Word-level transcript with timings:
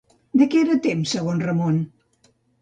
De 0.41 0.45
què 0.53 0.61
era 0.65 0.77
temps, 0.87 1.13
segons 1.17 1.45
el 1.45 1.45
Ramon? 1.51 1.79